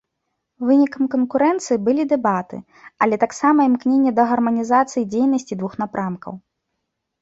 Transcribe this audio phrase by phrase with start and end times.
[0.69, 2.57] Вынікам канкурэнцыі былі дэбаты,
[3.05, 6.33] але таксама імкненне да гарманізацыі дзейнасці двух напрамкаў.